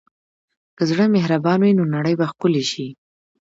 [0.77, 2.87] که زړه مهربان وي، نو نړۍ به ښکلې شي.